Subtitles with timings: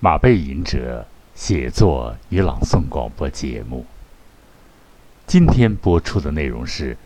[0.00, 3.84] 马背吟者写作与朗诵广播节目。
[5.26, 6.96] 今天播出的内容是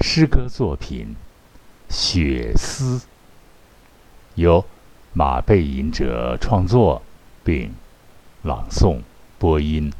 [0.00, 1.16] 诗歌作品
[1.94, 2.98] 《雪丝》，
[4.34, 4.66] 由
[5.14, 7.00] 马背吟者创作
[7.42, 7.72] 并
[8.42, 9.00] 朗诵
[9.38, 9.90] 播音。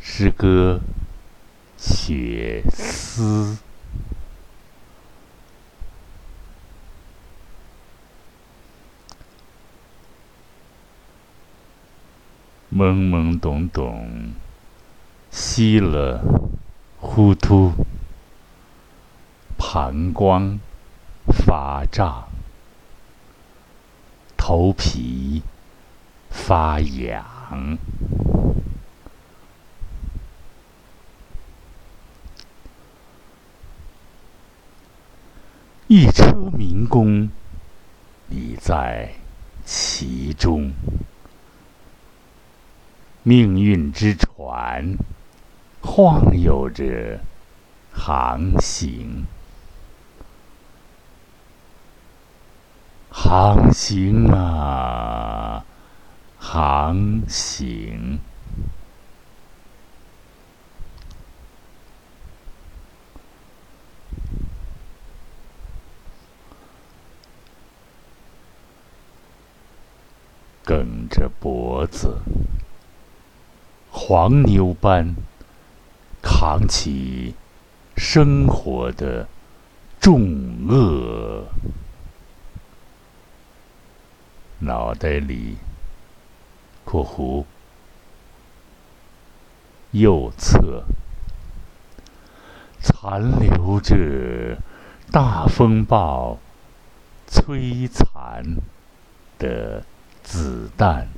[0.00, 0.80] 诗歌
[1.80, 3.56] 《雪丝》。
[12.80, 14.32] 懵懵懂懂，
[15.30, 16.24] 稀了，
[16.98, 17.72] 糊涂，
[19.58, 20.58] 膀胱
[21.26, 22.26] 发胀，
[24.34, 25.42] 头皮
[26.30, 27.76] 发痒，
[35.86, 37.28] 一车民工，
[38.28, 39.12] 你在
[39.66, 40.72] 其中。
[43.30, 44.96] 命运之船，
[45.80, 47.20] 晃悠着
[47.92, 49.24] 航行，
[53.08, 55.64] 航行啊，
[56.40, 58.18] 航行。
[70.64, 72.18] 梗着脖子。
[73.92, 75.16] 黄牛般
[76.22, 77.34] 扛起
[77.96, 79.26] 生活的
[80.00, 80.20] 重
[80.68, 81.44] 轭，
[84.60, 85.56] 脑袋里
[86.86, 87.44] （括弧
[89.90, 90.84] 右侧）
[92.80, 94.56] 残留着
[95.10, 96.38] 大风暴
[97.28, 98.44] 摧残
[99.36, 99.84] 的
[100.22, 101.08] 子弹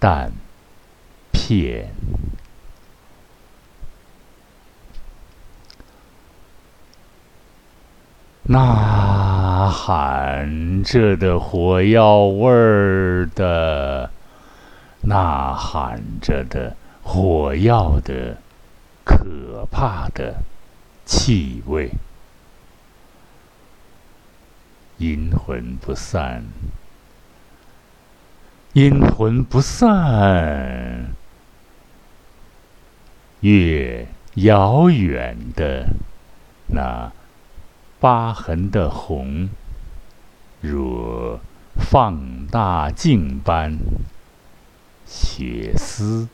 [0.00, 0.32] 弹。
[1.52, 1.92] 片，
[8.44, 14.10] 呐喊着的火药味儿的，
[15.02, 18.38] 呐喊着的火药的
[19.04, 20.42] 可怕的
[21.04, 21.90] 气味，
[24.96, 26.44] 阴魂不散，
[28.72, 31.21] 阴魂不散。
[33.42, 35.94] 越遥远的
[36.68, 37.12] 那
[38.00, 39.50] 疤痕的红，
[40.60, 41.38] 如
[41.76, 43.78] 放大镜般
[45.04, 46.28] 血丝，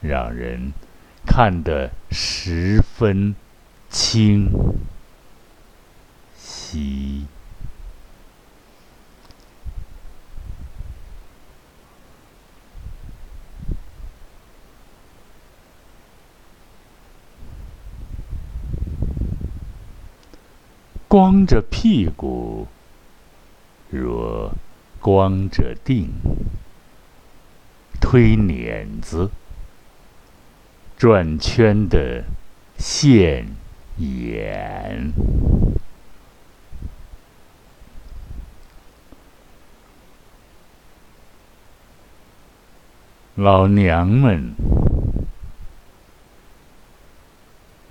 [0.00, 0.72] 让人
[1.24, 3.34] 看得十分
[3.88, 4.50] 清
[6.36, 7.26] 晰。
[21.10, 22.68] 光着屁股，
[23.90, 24.52] 若
[25.00, 26.08] 光着腚，
[28.00, 29.28] 推碾子，
[30.96, 32.22] 转圈的
[32.78, 33.48] 现
[33.96, 35.12] 眼，
[43.34, 44.54] 老娘们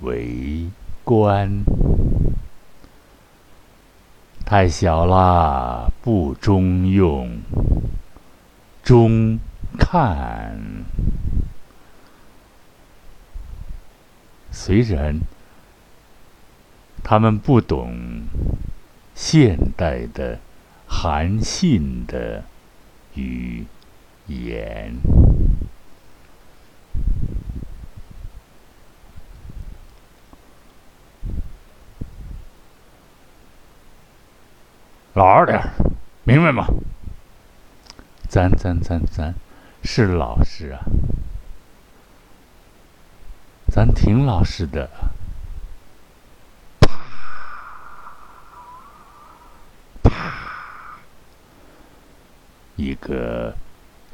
[0.03, 0.69] 围
[1.03, 1.66] 观。
[4.50, 7.40] 太小啦，不中用。
[8.82, 9.38] 中
[9.78, 10.58] 看，
[14.50, 15.20] 虽然
[17.04, 17.94] 他们不懂
[19.14, 20.40] 现代的
[20.88, 22.44] 韩信的
[23.14, 23.68] 语
[24.26, 24.96] 言。
[35.19, 35.62] 老实点
[36.24, 36.66] 明白吗？
[38.30, 39.36] 咱咱咱咱
[39.83, 40.80] 是老实啊，
[43.68, 44.89] 咱挺老实的。
[46.80, 46.89] 啪
[50.01, 50.12] 啪，
[52.77, 53.54] 一个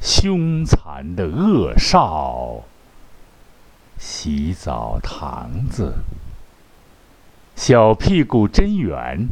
[0.00, 2.64] 凶残的恶少，
[3.96, 5.98] 洗澡堂子，
[7.54, 9.28] 小屁股真圆。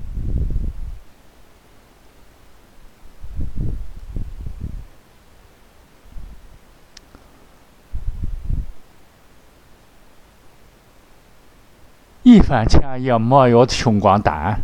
[12.35, 14.61] 一番钱也没有穷光蛋，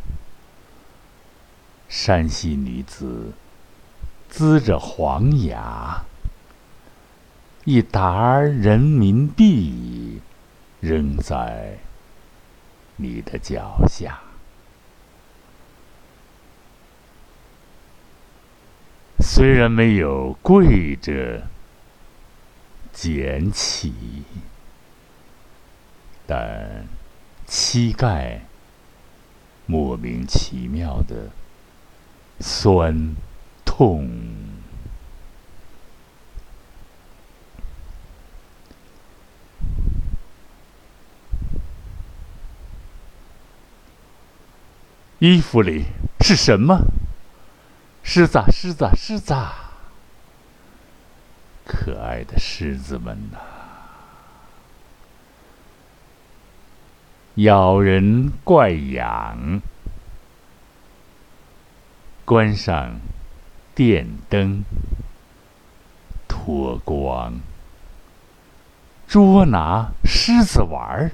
[1.89, 3.33] 山西女子
[4.29, 6.03] 呲着黄牙，
[7.65, 10.21] 一沓人民币
[10.81, 11.79] 扔在
[12.97, 14.19] 你的脚下。
[19.21, 21.47] 虽然没有跪着
[22.93, 23.95] 捡起，
[26.27, 26.85] 但
[27.51, 28.43] 膝盖
[29.67, 31.31] 莫名其妙的
[32.39, 33.17] 酸
[33.65, 34.09] 痛。
[45.19, 45.87] 衣服里
[46.21, 46.87] 是什么？
[48.05, 49.35] 狮子，狮子，狮子！
[51.67, 53.39] 可爱的狮子们呐，
[57.37, 59.63] 咬人怪痒。
[62.25, 63.01] 关上
[63.75, 64.65] 电灯，
[66.29, 67.41] 脱光，
[69.09, 71.11] 捉拿狮子玩儿。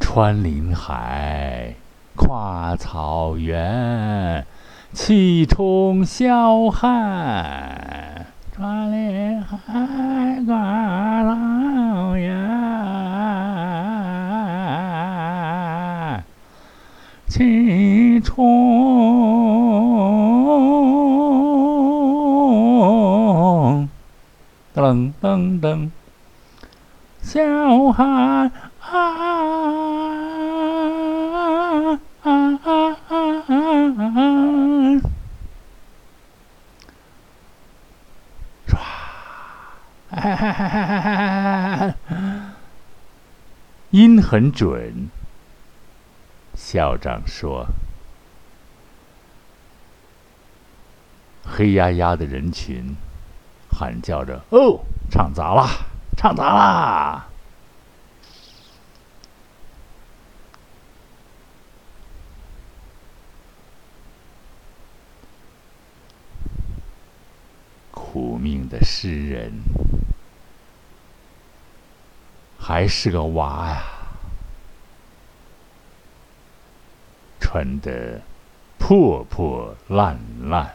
[0.00, 1.76] 穿林海，
[2.16, 4.44] 跨草原，
[4.92, 8.26] 气冲霄汉。
[8.52, 12.34] 穿林海，跨草原，
[17.28, 18.68] 气冲
[24.74, 25.90] 噔噔噔，
[27.22, 28.50] 霄汉。
[28.92, 28.96] 音
[44.30, 45.10] 很准。
[46.54, 47.66] 校长说
[51.42, 52.94] ：“黑压压的人群
[53.72, 55.66] 喊叫着：‘哦，唱砸了，
[56.16, 57.26] 唱砸了！’
[67.90, 69.52] 苦命的诗人。”
[72.56, 73.99] 还是个娃呀，
[77.50, 78.20] 穿得
[78.78, 80.70] 破破烂烂，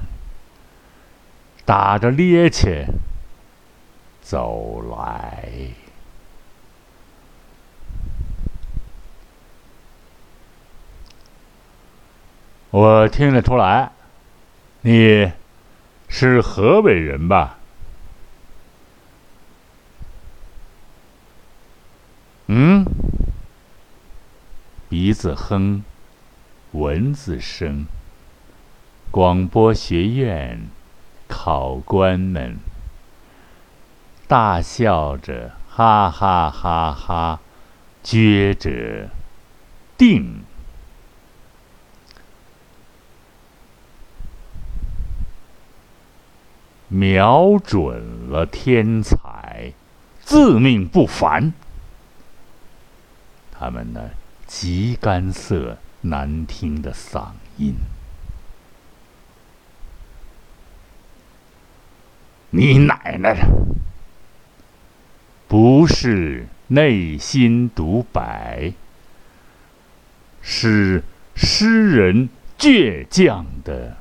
[1.64, 2.86] 打着趔趄
[4.22, 5.70] 走来。
[12.72, 13.94] 我听得出来，
[14.82, 15.32] 你
[16.10, 17.58] 是河北人吧？
[22.48, 22.86] 嗯，
[24.90, 25.86] 鼻子哼，
[26.72, 27.86] 蚊子声。
[29.12, 30.68] 广播学院
[31.28, 32.58] 考官们
[34.28, 37.40] 大笑着，哈哈哈哈，
[38.04, 39.10] 撅着
[39.98, 40.42] 腚，
[46.90, 49.72] 瞄准了天才，
[50.20, 51.54] 自命不凡。
[53.58, 54.10] 他们呢
[54.46, 55.78] 极干涩
[56.10, 57.76] 难听的嗓音，
[62.50, 63.48] 你奶奶的！
[65.48, 68.74] 不是内心独白，
[70.42, 71.04] 是
[71.36, 73.98] 诗人倔强的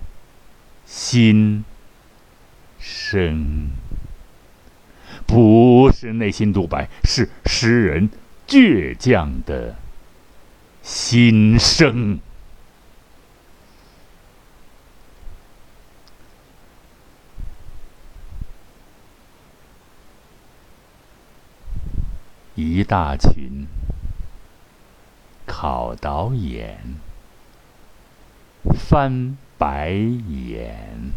[0.84, 1.64] 心
[2.78, 3.70] 声。
[5.26, 8.10] 不是内心独白，是诗人。
[8.46, 9.74] 倔强的
[10.86, 12.20] 心声，
[22.54, 23.66] 一大群
[25.46, 26.78] 考导演
[28.74, 31.12] 翻白眼。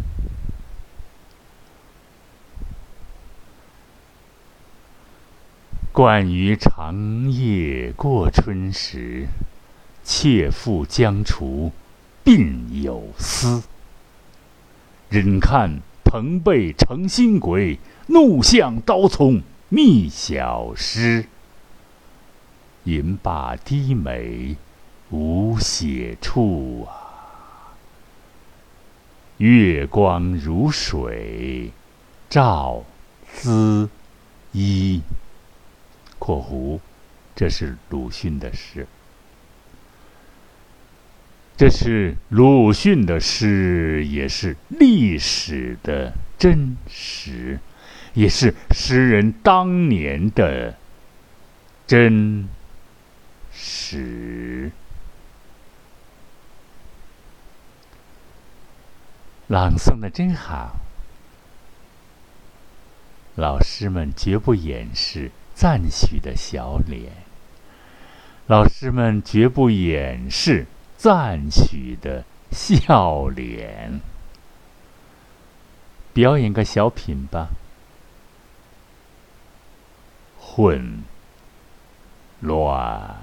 [5.92, 9.28] 惯于长夜过春时，
[10.08, 11.74] 妾妇将厨，
[12.24, 13.62] 鬓有丝。
[15.10, 21.26] 忍看朋辈成新鬼，怒向刀丛觅小诗。
[22.86, 24.56] 吟罢低眉，
[25.10, 27.76] 无写处啊。
[29.36, 31.74] 月光如水，
[32.30, 32.86] 照
[33.34, 33.90] 滋
[34.54, 35.02] 衣。
[36.18, 36.80] 括弧，
[37.36, 38.88] 这是鲁迅的诗。
[41.58, 47.60] 这是鲁迅的诗，也是历史的真实，
[48.14, 50.78] 也是诗人当年的
[51.88, 52.48] 真
[53.52, 54.72] 实。
[59.48, 60.76] 朗诵的真好，
[63.34, 67.14] 老师们绝不掩饰赞许的小脸，
[68.46, 70.68] 老师们绝不掩饰。
[70.98, 74.02] 赞许的笑脸，
[76.12, 77.50] 表演个小品吧。
[80.40, 81.04] 混
[82.40, 83.16] 乱，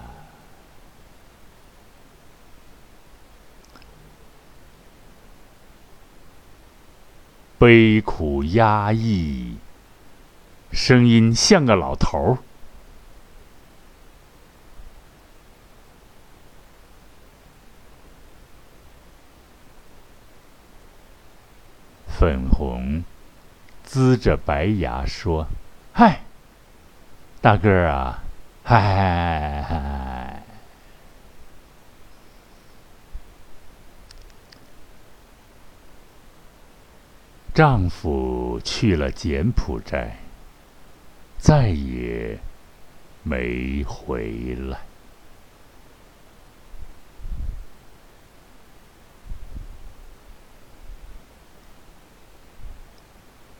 [7.58, 9.56] 悲苦压抑，
[10.70, 12.38] 声音像个老头儿。
[22.24, 23.04] 粉红
[23.86, 25.46] 呲着白牙说
[25.92, 26.22] ：“嗨，
[27.42, 28.24] 大个儿啊，
[28.62, 30.42] 嗨！”
[37.52, 40.16] 丈夫去了柬埔寨，
[41.36, 42.38] 再也
[43.22, 44.78] 没回来。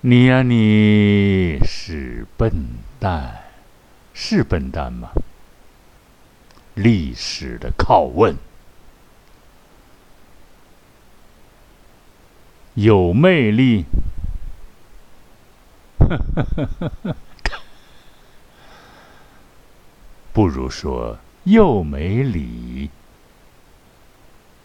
[0.06, 2.52] 你呀，你是笨
[3.00, 3.42] 蛋，
[4.12, 5.08] 是笨蛋吗？
[6.75, 8.37] 历史的拷问，
[12.75, 13.87] 有魅力，
[20.34, 22.90] 不如说又没理，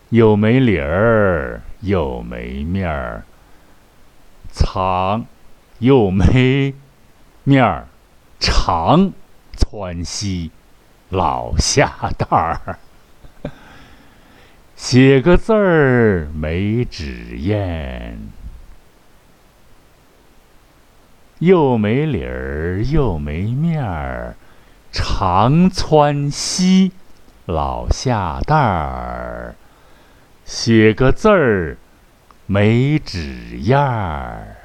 [0.09, 3.23] 又没理儿，又没面儿。
[4.51, 5.25] 长
[5.79, 6.73] 又没
[7.43, 7.87] 面儿，
[8.39, 9.11] 长
[9.57, 10.51] 窜稀
[11.09, 12.77] 老下蛋儿，
[14.75, 18.31] 写个字儿没纸砚，
[21.39, 24.35] 又没理儿又没面儿，
[24.91, 26.91] 长窜稀
[27.45, 29.55] 老下蛋儿，
[30.45, 31.77] 写个字儿。
[32.51, 34.57] 没纸样儿，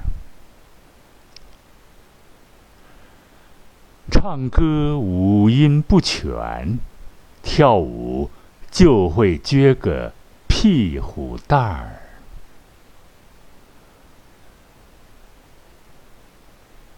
[4.09, 6.79] 唱歌五音不全，
[7.43, 8.31] 跳舞
[8.71, 10.13] 就会撅个
[10.47, 11.99] 屁股蛋儿，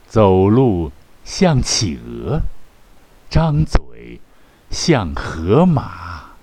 [0.07, 0.93] 走路
[1.25, 2.43] 像企鹅，
[3.29, 4.21] 张嘴
[4.69, 6.37] 像河马，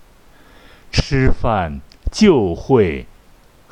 [0.93, 1.81] 吃饭
[2.13, 3.07] 就会。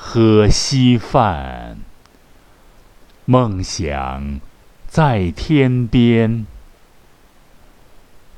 [0.05, 1.79] 喝稀饭，
[3.25, 4.41] 梦想
[4.89, 6.45] 在天边，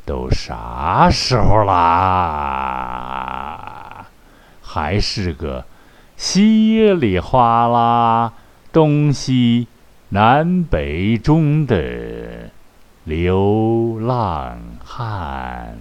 [0.04, 1.88] 都啥时候啦？
[4.62, 5.64] 还是个
[6.18, 8.34] 稀里哗啦、
[8.70, 9.66] 东西
[10.10, 12.50] 南北中的
[13.04, 15.78] 流浪汉。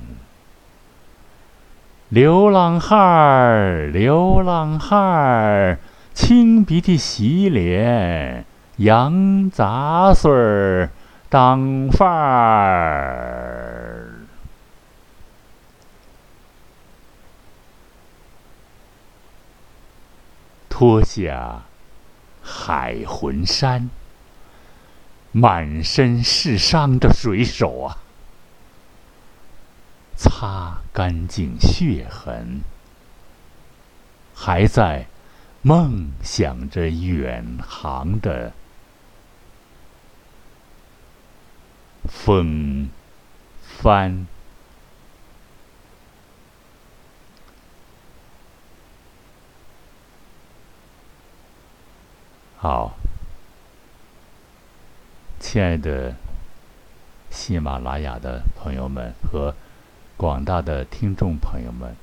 [2.14, 5.80] 流浪汉儿，流浪汉儿，
[6.14, 10.92] 清鼻涕洗脸，洋杂碎儿
[11.28, 14.14] 当饭儿。
[20.70, 21.64] 脱下
[22.44, 23.90] 海魂衫，
[25.32, 28.03] 满身是伤的水手啊！
[30.16, 32.62] 擦干净血痕，
[34.34, 35.08] 还在
[35.62, 38.54] 梦想着远航的
[42.06, 42.90] 风
[43.62, 44.28] 帆。
[52.58, 52.94] 好，
[55.40, 56.16] 亲爱的
[57.30, 59.54] 喜马拉雅的朋友们和。
[60.24, 61.94] 广大的听众朋友们，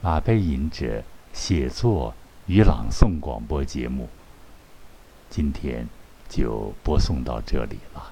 [0.00, 1.02] 马背吟者
[1.34, 2.14] 写作
[2.46, 4.08] 与朗诵广播节目，
[5.28, 5.86] 今天
[6.30, 8.10] 就播送到这里了。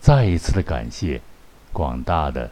[0.00, 1.20] 再一次的感谢
[1.70, 2.50] 广大的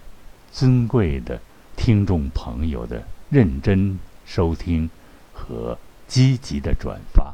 [0.52, 1.40] 尊贵的
[1.75, 4.90] 听众朋友的认真收听
[5.33, 7.33] 和积极的转发。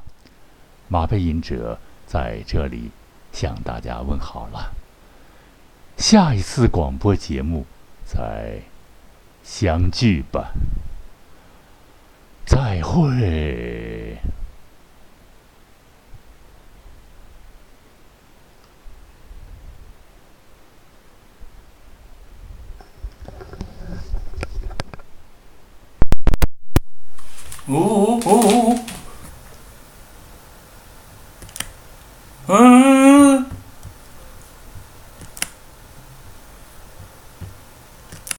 [0.87, 2.93] 马背吟者在这里
[3.33, 4.73] 向大家问好了。
[5.97, 7.67] 下一次广播节目
[8.05, 8.61] 再
[9.43, 10.53] 相聚吧。
[12.47, 14.19] 再会。